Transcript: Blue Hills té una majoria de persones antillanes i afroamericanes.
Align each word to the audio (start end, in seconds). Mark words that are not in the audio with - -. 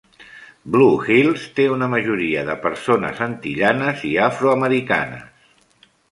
Blue 0.75 0.95
Hills 1.09 1.41
té 1.59 1.65
una 1.73 1.89
majoria 1.91 2.45
de 2.47 2.55
persones 2.63 3.21
antillanes 3.25 4.01
i 4.13 4.13
afroamericanes. 4.29 5.53